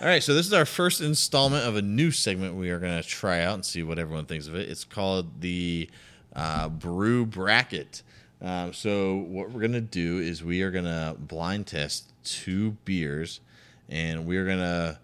[0.00, 3.02] All right, so this is our first installment of a new segment we are going
[3.02, 4.68] to try out and see what everyone thinks of it.
[4.68, 5.90] It's called the
[6.36, 8.04] uh, Brew Bracket.
[8.40, 12.76] Um, so what we're going to do is we are going to blind test two
[12.84, 13.40] beers,
[13.88, 15.00] and we're going to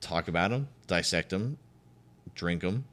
[0.00, 1.58] talk about them, dissect them,
[2.34, 2.86] drink them,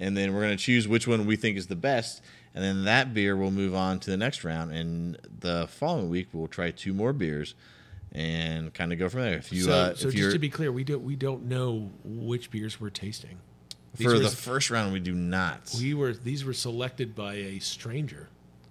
[0.00, 2.22] and then we're going to choose which one we think is the best.
[2.54, 6.28] And then that beer will move on to the next round, and the following week
[6.32, 7.54] we'll try two more beers
[8.14, 9.38] and kind of go from there.
[9.38, 11.90] If you, so, uh, so if just to be clear, we don't we don't know
[12.04, 13.38] which beers we're tasting.
[13.96, 15.74] These for were- the first round, we do not.
[15.78, 18.28] we were these were selected by a stranger,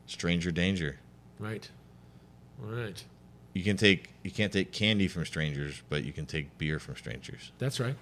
[0.07, 0.97] Stranger danger.
[1.39, 1.69] right?
[2.63, 3.03] All right,
[3.53, 6.95] You can take you can't take candy from strangers, but you can take beer from
[6.95, 7.51] strangers.
[7.59, 7.95] that's right.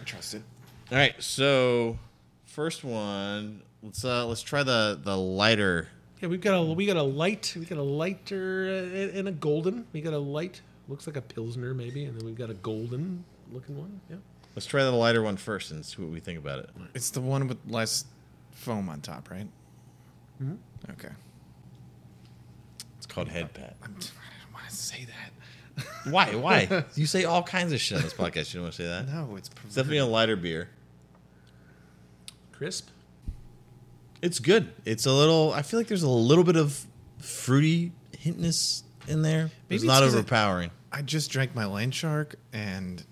[0.00, 0.42] I trust it.
[0.90, 1.98] All right, so
[2.44, 5.88] first one, let's uh let's try the the lighter.
[6.22, 9.32] Yeah, we've got a we got a light, we got a lighter uh, and a
[9.32, 9.86] golden.
[9.92, 13.24] We got a light, looks like a pilsner maybe, and then we've got a golden
[13.52, 14.00] looking one.
[14.10, 14.16] Yeah.
[14.54, 16.70] Let's try the lighter one first and see what we think about it.
[16.94, 18.04] It's the one with less
[18.52, 19.46] foam on top, right?
[20.42, 20.56] Mhm.
[20.92, 21.10] Okay.
[22.98, 23.76] It's called Head Pat.
[23.82, 25.32] I'm, I don't want to say that.
[26.10, 26.34] Why?
[26.34, 26.84] Why?
[26.94, 28.54] you say all kinds of shit on this podcast.
[28.54, 29.08] You don't want to say that.
[29.08, 30.70] No, it's, It's definitely a lighter beer.
[32.52, 32.88] Crisp.
[34.22, 34.72] It's good.
[34.86, 35.52] It's a little.
[35.52, 36.86] I feel like there's a little bit of
[37.18, 39.50] fruity hintness in there.
[39.68, 40.70] Maybe it's it's not 'cause it- overpowering.
[40.92, 43.04] I just drank my land shark, and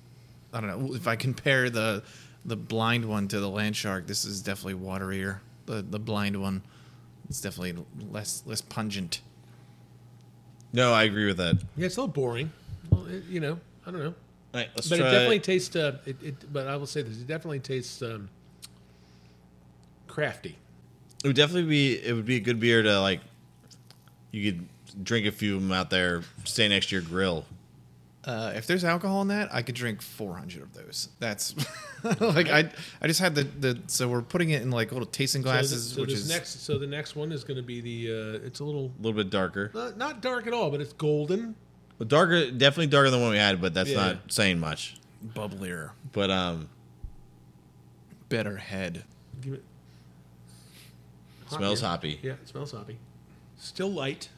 [0.53, 2.03] I don't know if I compare the
[2.45, 4.07] the blind one to the land shark.
[4.07, 5.39] This is definitely waterier.
[5.67, 6.63] The the blind one,
[7.29, 9.21] it's definitely less less pungent.
[10.73, 11.57] no, I agree with that.
[11.77, 12.53] Yeah, it's a little boring.
[12.91, 14.15] Well, it, you know, I don't know, All
[14.61, 15.09] right, let's but try.
[15.09, 15.75] it definitely tastes.
[15.75, 18.29] Uh, it, it, but I will say this: it definitely tastes um,
[20.07, 20.57] crafty.
[21.23, 21.99] It would definitely be.
[21.99, 23.21] It would be a good beer to like.
[24.31, 27.45] You could drink a few of them out there, stay next to your grill.
[28.27, 31.11] Uh, if there's alcohol in that, I could drink 400 of those.
[31.21, 31.55] That's
[32.21, 32.71] like I
[33.03, 35.89] I just had the the so we're putting it in like little tasting glasses, so,
[35.91, 36.65] the, so which this is next.
[36.65, 38.11] So the next one is going to be the.
[38.41, 40.95] Uh, it's a little A little bit darker, not, not dark at all, but it's
[40.95, 41.55] golden.
[41.99, 42.51] but darker.
[42.51, 43.97] Definitely darker than the one we had, but that's Yeah.
[43.97, 44.97] not saying much.
[45.35, 46.69] bubblier, But um,
[48.31, 49.05] better head.
[49.43, 49.63] Give it.
[51.47, 51.89] hot smells beer.
[51.91, 52.21] hoppy.
[52.23, 52.97] Yeah, it smells hoppy.
[53.59, 54.29] Still light.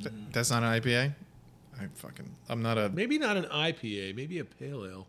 [0.00, 1.14] Th- That's not an IPA.
[1.80, 4.14] I fucking I'm not a Maybe not an IPA.
[4.16, 5.06] Maybe a pale ale.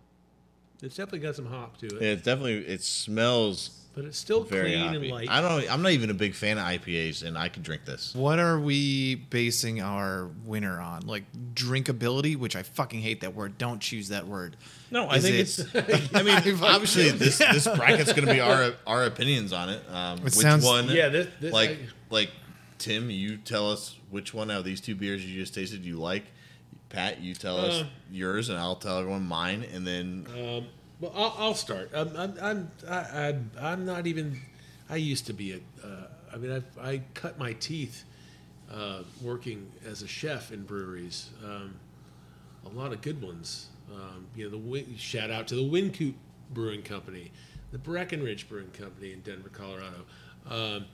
[0.81, 4.71] It's definitely got some hop to it, It definitely it smells but it's still very
[4.73, 4.95] clean hoppy.
[4.97, 5.29] and light.
[5.29, 5.71] I don't.
[5.71, 8.13] I'm not even a big fan of IPAs, and I could drink this.
[8.13, 11.07] What are we basing our winner on?
[11.07, 11.23] Like
[11.53, 13.57] drinkability, which I fucking hate that word.
[13.57, 14.57] Don't choose that word.
[14.91, 16.13] No, I Is think it- it's.
[16.13, 19.81] I mean, obviously, this this bracket's going to be our our opinions on it.
[19.89, 20.89] Um, which sounds- one?
[20.89, 21.77] yeah, this, this like I-
[22.09, 22.31] like
[22.77, 25.97] Tim, you tell us which one out of these two beers you just tasted you
[25.97, 26.25] like.
[26.95, 30.67] Pat, you tell us Uh, yours, and I'll tell everyone mine, and then Um,
[31.01, 31.91] well, I'll, I'll start.
[31.93, 34.39] I'm, I'm, I'm, I, I'm, I'm not even.
[34.89, 35.85] I used to be a.
[35.85, 38.05] Uh, I mean, I, I cut my teeth
[38.71, 41.29] uh, working as a chef in breweries.
[41.43, 41.75] Um,
[42.65, 43.67] a lot of good ones.
[43.93, 46.13] Um, you know, the Win- shout out to the Wynkoop
[46.53, 47.31] Brewing Company,
[47.71, 50.05] the Breckenridge Brewing Company in Denver, Colorado.
[50.49, 50.85] Um,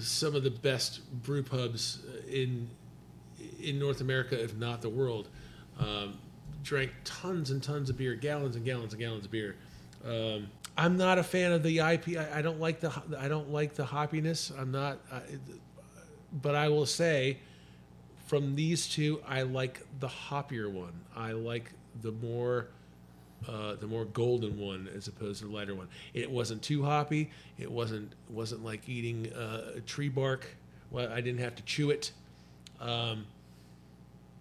[0.00, 1.98] some of the best brew pubs
[2.30, 2.68] in
[3.60, 5.28] in North America, if not the world.
[5.78, 6.18] Um,
[6.62, 9.56] drank tons and tons of beer, gallons and gallons and gallons of beer.
[10.04, 12.16] Um, I'm not a fan of the IP.
[12.16, 14.58] I, I don't like the I don't like the hoppiness.
[14.58, 14.98] I'm not,
[16.40, 17.38] but I will say,
[18.26, 20.92] from these two, I like the hoppier one.
[21.16, 22.68] I like the more.
[23.48, 25.88] Uh, the more golden one as opposed to the lighter one.
[26.14, 27.28] It wasn't too hoppy.
[27.58, 30.46] It wasn't wasn't like eating uh, tree bark.
[30.92, 32.12] Well, I didn't have to chew it.
[32.82, 33.26] Um,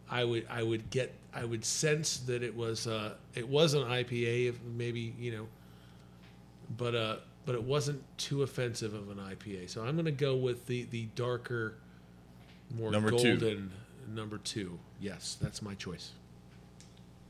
[0.10, 3.84] I would I would get I would sense that it was uh, it was an
[3.84, 5.48] IPA if maybe you know,
[6.78, 7.16] but uh
[7.46, 9.70] but it wasn't too offensive of an IPA.
[9.70, 11.76] So I'm going to go with the the darker,
[12.76, 13.38] more Number two.
[13.38, 13.72] golden
[14.14, 14.78] number two.
[15.00, 16.12] Yes, that's my choice.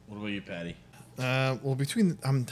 [0.08, 0.76] what about you, Patty?
[1.20, 2.46] Uh, well, between um,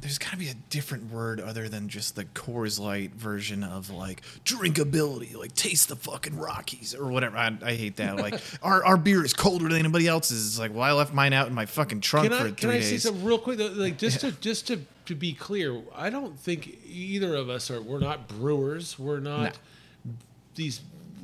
[0.00, 3.90] there's got to be a different word other than just the Coors Light version of
[3.90, 7.36] like drinkability, like taste the fucking Rockies or whatever.
[7.36, 8.16] I, I hate that.
[8.16, 10.46] Like our, our beer is colder than anybody else's.
[10.46, 12.56] It's like, well, I left mine out in my fucking trunk Can for I three
[12.56, 13.02] can I say days.
[13.04, 13.58] something real quick?
[13.58, 13.68] though?
[13.68, 17.80] Like just to just to to be clear, I don't think either of us are.
[17.80, 18.98] We're not brewers.
[18.98, 19.56] We're not
[20.56, 20.80] these.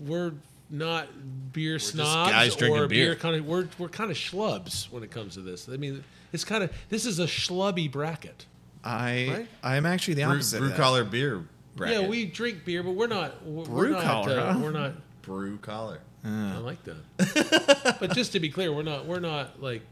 [0.07, 0.33] We're
[0.71, 1.09] not
[1.53, 3.15] beer snobs guys drinking or beer.
[3.17, 3.47] kind of.
[3.47, 5.69] We're we're kind of schlubs when it comes to this.
[5.69, 8.47] I mean, it's kind of this is a schlubby bracket.
[8.85, 9.49] I Right?
[9.63, 10.59] I'm actually the Brew, opposite.
[10.59, 10.83] brew of that.
[10.83, 11.45] collar beer
[11.77, 12.03] bracket.
[12.03, 13.45] Yeah, we drink beer, but we're not.
[13.47, 14.59] We're, we're Brew not, collar, uh, huh?
[14.61, 14.93] We're not.
[15.23, 16.01] brew collar.
[16.25, 17.97] I like that.
[18.01, 19.07] but just to be clear, we're not.
[19.07, 19.83] We're not like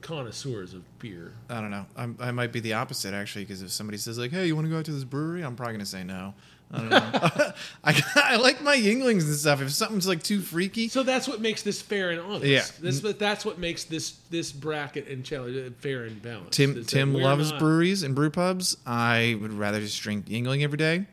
[0.00, 1.32] connoisseurs of beer.
[1.48, 1.86] I don't know.
[1.96, 4.66] I'm, I might be the opposite actually, because if somebody says like, "Hey, you want
[4.66, 6.34] to go out to this brewery?" I'm probably gonna say no.
[6.72, 7.52] I don't know.
[7.84, 9.60] I, I like my Yuenglings and stuff.
[9.60, 12.44] If something's like too freaky, So that's what makes this fair and honest.
[12.44, 12.64] Yeah.
[12.80, 16.52] This, but that's what makes this this bracket and challenge uh, fair and balanced.
[16.52, 18.76] Tim Tim loves not- breweries and brew pubs.
[18.86, 21.06] I would rather just drink Yuengling every day.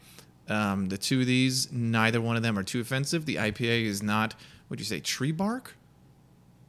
[0.50, 3.25] Um, the two of these, neither one of them are too offensive.
[3.25, 4.36] The IPA is not.
[4.68, 5.00] What'd you say?
[5.00, 5.75] Tree bark?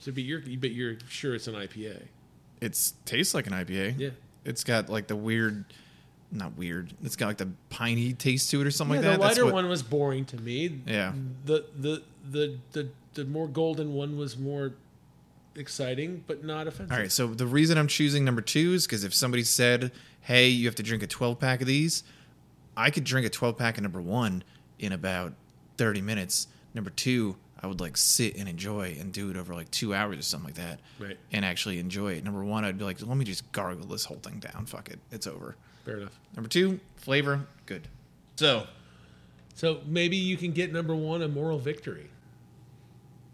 [0.00, 2.05] So, but you're but you're sure it's an IPA.
[2.61, 3.94] It's tastes like an IPA.
[3.99, 4.11] Yeah.
[4.44, 5.64] It's got like the weird,
[6.30, 6.92] not weird.
[7.02, 9.22] It's got like the piney taste to it or something yeah, like that.
[9.22, 10.80] the lighter what- one was boring to me.
[10.86, 11.12] Yeah.
[11.46, 14.75] The the the the the more golden one was more
[15.56, 16.92] exciting, but not offensive.
[16.92, 19.90] All right, so the reason I'm choosing number two is because if somebody said,
[20.20, 22.04] "Hey, you have to drink a 12 pack of these,"
[22.76, 24.44] I could drink a 12 pack of number one
[24.78, 25.32] in about
[25.78, 26.46] 30 minutes.
[26.75, 30.19] Number two, I would like sit and enjoy and do it over like two hours
[30.19, 31.19] or something like that, Right.
[31.32, 32.22] and actually enjoy it.
[32.25, 34.66] Number one, I'd be like, "Let me just gargle this whole thing down.
[34.66, 35.56] Fuck it, it's over."
[35.88, 36.20] Fair enough.
[36.37, 37.88] Number two, flavor, good.
[38.37, 38.67] So
[39.55, 42.11] So maybe you can get number one a moral victory.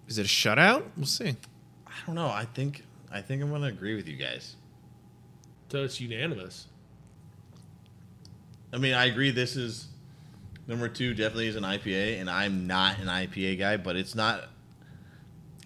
[0.06, 0.84] Is it a shutout?
[0.96, 1.34] We'll see.
[1.84, 2.28] I don't know.
[2.28, 4.54] I think I think I'm gonna agree with you guys.
[5.68, 6.68] So it's unanimous.
[8.72, 9.32] I mean, I agree.
[9.32, 9.88] This is
[10.68, 11.12] number two.
[11.12, 13.76] Definitely is an IPA, and I'm not an IPA guy.
[13.78, 14.44] But it's not.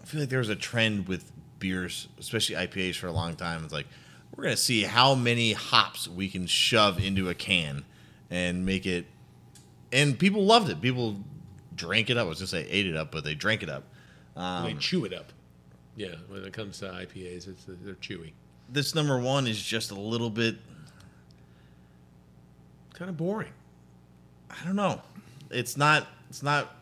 [0.01, 3.63] I feel like there was a trend with beers, especially IPAs, for a long time.
[3.63, 3.89] It's like
[4.37, 7.85] we're gonna see how many hops we can shove into a can
[8.31, 9.07] and make it.
[9.93, 10.81] And people loved it.
[10.81, 11.21] People
[11.75, 12.27] drank it up.
[12.27, 13.85] I was gonna say ate it up, but they drank it up.
[14.37, 15.33] they Um, chew it up.
[15.97, 18.33] Yeah, when it comes to IPAs, it's they're chewy.
[18.69, 20.57] this number one is just a little bit.
[22.95, 23.53] Kind of boring.
[24.51, 25.01] I don't know.
[25.51, 26.07] It's not.
[26.31, 26.77] It's not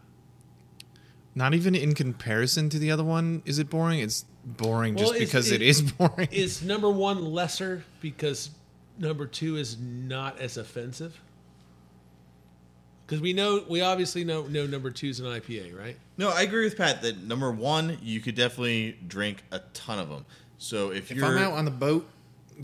[1.36, 4.00] Not even in comparison to the other one, is it boring?
[4.00, 6.28] It's boring Well, just it's- because it- it is boring.
[6.32, 8.50] Is number one lesser because
[8.98, 11.20] number two is not as offensive?
[13.06, 15.96] Because we know, we obviously know, know number two is an IPA, right?
[16.16, 20.08] No, I agree with Pat that number one, you could definitely drink a ton of
[20.08, 20.24] them.
[20.58, 22.08] So if, If you're, I'm out on the boat,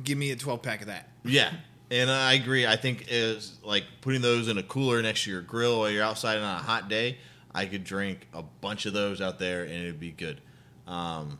[0.02, 1.10] give me a 12 pack of that.
[1.24, 1.52] yeah,
[1.90, 2.66] and I agree.
[2.66, 6.02] I think is like putting those in a cooler next to your grill while you're
[6.02, 7.18] outside on a hot day.
[7.54, 10.40] I could drink a bunch of those out there and it'd be good.
[10.86, 11.38] Um,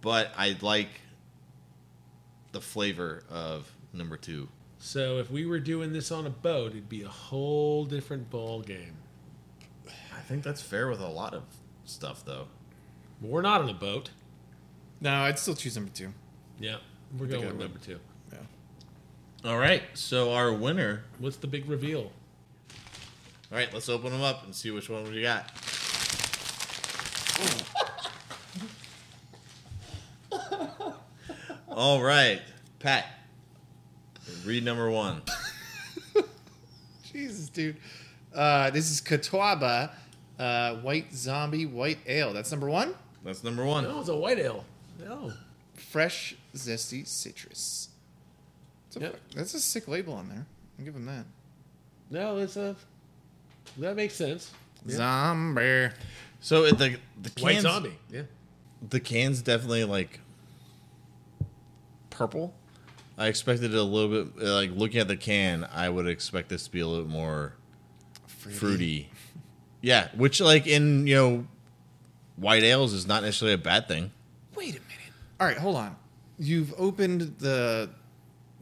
[0.00, 0.88] but I like
[2.52, 4.48] the flavor of number two.
[4.78, 8.60] So if we were doing this on a boat, it'd be a whole different ball
[8.60, 8.96] game.
[9.88, 11.42] I think that's fair with a lot of
[11.84, 12.46] stuff, though.
[13.20, 14.10] But we're not on a boat.
[15.00, 16.12] No, I'd still choose number two.
[16.60, 16.76] Yeah,
[17.12, 17.98] we're think going with number two.
[18.32, 19.50] Yeah.
[19.50, 21.04] All right, so our winner.
[21.18, 22.12] What's the big reveal?
[23.50, 25.50] All right, let's open them up and see which one we got.
[31.68, 32.40] All right,
[32.78, 33.06] Pat.
[34.44, 35.22] Read number one.
[37.12, 37.76] Jesus, dude.
[38.34, 39.92] Uh, this is Catawba
[40.38, 42.32] uh, White Zombie White Ale.
[42.32, 42.94] That's number one.
[43.24, 43.84] That's number one.
[43.84, 44.64] No, it's a white ale.
[45.00, 45.32] No,
[45.74, 47.88] Fresh, zesty citrus.
[48.88, 49.16] It's a- Yep.
[49.34, 50.46] That's a sick label on there.
[50.78, 51.24] I'll give him that.
[52.10, 52.76] no, it's a.
[53.76, 54.50] That makes sense.
[54.86, 54.96] Yeah.
[54.96, 55.88] Zombie.
[56.40, 57.98] So it- the the cans, White zombie.
[58.10, 58.22] Yeah.
[58.88, 60.20] the can's definitely like
[62.10, 62.54] purple.
[63.16, 65.66] I expected it a little bit uh, like looking at the can.
[65.74, 67.54] I would expect this to be a little more
[68.26, 69.10] fruity.
[69.80, 71.46] Yeah, which like in you know
[72.36, 74.12] white ales is not necessarily a bad thing.
[74.54, 75.12] Wait a minute.
[75.40, 75.96] All right, hold on.
[76.38, 77.90] You've opened the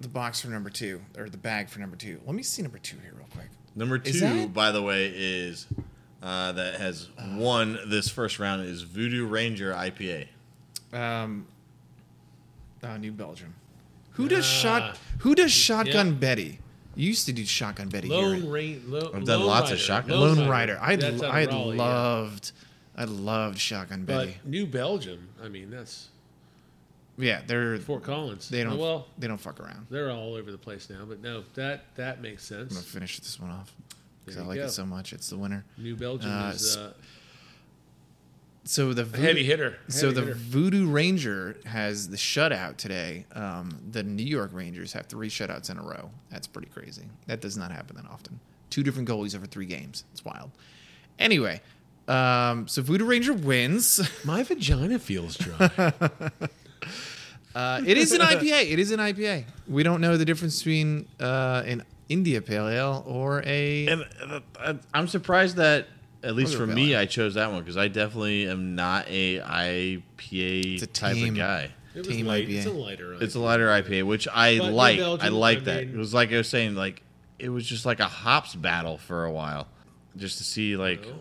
[0.01, 2.21] the box for number two or the bag for number two.
[2.25, 3.49] Let me see number two here real quick.
[3.76, 5.66] Number two, that- by the way, is
[6.23, 10.26] uh, that has won this first round is Voodoo Ranger IPA.
[10.92, 11.47] Um,
[12.83, 13.54] uh, New Belgium.
[14.12, 14.49] Who does Ah.
[14.62, 14.99] shot?
[15.21, 16.12] Who does Shotgun Yeah.
[16.14, 16.59] Betty?
[16.95, 18.50] You used to do Shotgun Betty Lone here.
[18.50, 18.83] rain.
[18.87, 20.16] Lo, I've done Lone lots of shotgun.
[20.18, 20.78] Lonerider.
[20.80, 21.83] I That's out I Raleigh, yeah.
[21.83, 22.52] loved
[22.99, 24.37] I loved Shotgun But Betty.
[24.47, 25.28] New Belgium.
[25.45, 26.09] I mean, that's
[27.19, 28.49] yeah, they're Fort Collins.
[28.49, 29.87] they don't Oh, well, they don't fuck around.
[29.91, 31.05] they're all over the place now.
[31.07, 32.71] But no, that that makes sense.
[32.73, 33.73] I'm gonna finish this one off
[34.25, 34.65] because I like go.
[34.65, 35.13] it so much.
[35.13, 35.65] It's the winner.
[35.79, 36.93] New Belgium Uh, is uh,
[38.65, 39.79] So the a Voodoo- heavy hitter.
[39.89, 40.35] So Heavy the hitter.
[40.35, 43.25] Voodoo Ranger has the shutout today.
[43.33, 46.11] Um, the New York Rangers have three shutouts in a row.
[46.31, 47.05] That's pretty crazy.
[47.27, 48.41] That does not happen that often.
[48.71, 50.03] Two different goalies over three games.
[50.13, 50.51] It's wild.
[51.19, 51.61] Anyway,
[52.09, 54.01] um, so Voodoo Ranger wins.
[54.25, 55.93] my vagina feels dry.
[57.55, 58.71] Uh, it is an IPA.
[58.73, 59.45] It is an IPA.
[59.69, 63.87] We don't know the difference between uh, an India Pale Ale or a.
[63.87, 64.05] And
[64.61, 65.87] uh, I'm surprised that
[66.23, 66.87] at least Other for value.
[66.88, 71.28] me, I chose that one because I definitely am not a IPA a type team.
[71.35, 71.71] of guy.
[71.95, 72.47] It was Team light.
[72.47, 72.57] IPA.
[72.57, 73.14] It's a lighter.
[73.23, 74.99] It's a lighter IPA, which I But New like.
[75.00, 75.87] I like I that.
[75.87, 77.02] mean- it was like I was saying, like
[77.38, 79.66] it was just like a hops battle for a while,
[80.16, 81.21] just to see like Well,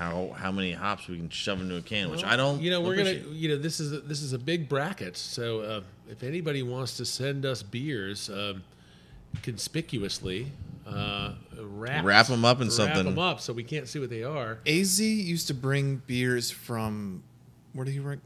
[0.00, 2.10] how how many hops we can shove into a can.
[2.10, 2.62] which I don't.
[2.62, 3.12] You know, we're gonna.
[3.32, 5.14] You know, this is a, this is a big bracket.
[5.16, 8.62] So uh, if anybody wants to send us beers, um,
[9.42, 10.50] conspicuously,
[10.86, 12.96] uh, wrap them up in wrap something.
[12.96, 14.58] Wrap them up so we can't see what they are.
[14.66, 17.22] Az used to bring beers from
[17.74, 18.22] where did he bring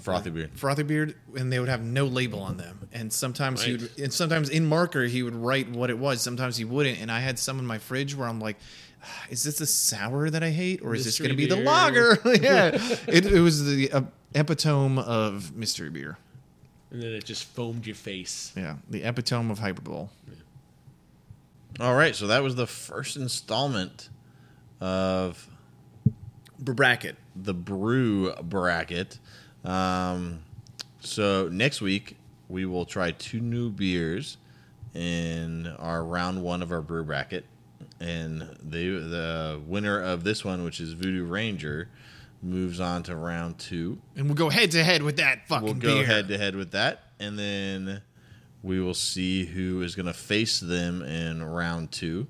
[0.00, 0.50] frothy beard.
[0.58, 2.88] frothy beard, and they would have no label on them.
[2.92, 6.20] And sometimes he would, and sometimes in marker he would write what it was.
[6.20, 7.00] Sometimes he wouldn't.
[7.00, 8.56] And I had some in my fridge where I'm like,
[9.02, 11.56] "Ah, is this a sour that I hate, or is this going to be the
[11.56, 11.64] beer.
[11.64, 12.18] lager?
[12.24, 12.70] yeah,
[13.08, 14.02] it, it was the uh,
[14.34, 16.18] epitome of mystery beer.
[16.90, 18.52] And then it just foamed your face.
[18.56, 20.08] Yeah, the epitome of hyperbole.
[21.80, 24.08] All right, so that was the first installment
[24.80, 25.48] of
[26.60, 27.16] Bracket.
[27.34, 29.18] the brew bracket.
[29.64, 30.40] Um,
[31.00, 32.16] so next week
[32.48, 34.36] we will try two new beers
[34.94, 37.44] in our round one of our brew bracket,
[38.00, 41.88] and the the winner of this one, which is Voodoo Ranger,
[42.42, 43.98] moves on to round two.
[44.16, 46.06] And we'll go head to head with that fucking We'll go beer.
[46.06, 48.02] head to head with that, and then
[48.62, 52.26] we will see who is going to face them in round two,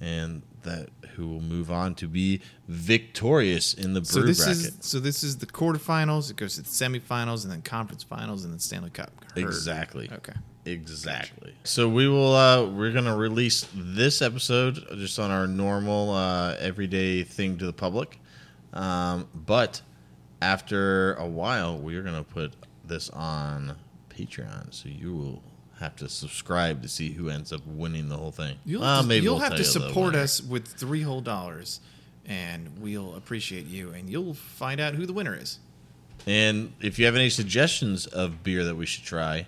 [0.00, 4.56] and that who will move on to be victorious in the brew So this bracket.
[4.56, 6.30] is so this is the quarterfinals.
[6.30, 9.10] It goes to the semifinals and then conference finals and then Stanley Cup.
[9.34, 9.44] Heard.
[9.44, 10.10] Exactly.
[10.12, 10.34] Okay.
[10.64, 11.54] Exactly.
[11.64, 12.34] So we will.
[12.34, 17.72] Uh, we're gonna release this episode just on our normal uh, everyday thing to the
[17.72, 18.18] public,
[18.72, 19.82] um, but
[20.40, 22.54] after a while, we are gonna put
[22.84, 23.74] this on
[24.10, 24.72] Patreon.
[24.72, 25.42] So you will
[25.82, 28.56] have to subscribe to see who ends up winning the whole thing.
[28.64, 31.80] You'll Well, have to, you'll we'll have to support us with three whole dollars,
[32.26, 35.58] and we'll appreciate you, and you'll find out who the winner is.
[36.26, 39.46] And if you have any suggestions of beer that we should try,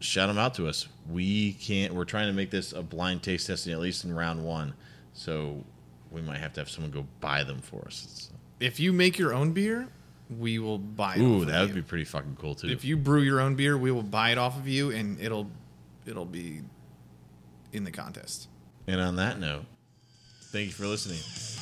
[0.00, 0.88] shout them out to us.
[1.10, 1.94] We can't.
[1.94, 4.74] We're trying to make this a blind taste testing at least in round one,
[5.12, 5.64] so
[6.10, 8.30] we might have to have someone go buy them for us.
[8.60, 9.88] If you make your own beer,
[10.38, 11.20] we will buy it.
[11.20, 11.74] ooh, that would you.
[11.76, 12.68] be pretty fucking cool too.
[12.68, 15.50] If you brew your own beer, we will buy it off of you, and it'll
[16.06, 16.60] it'll be
[17.72, 18.48] in the contest.
[18.86, 19.64] and on that note,
[20.50, 21.61] thank you for listening.